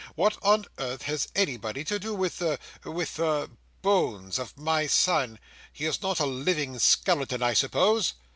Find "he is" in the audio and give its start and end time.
5.71-6.01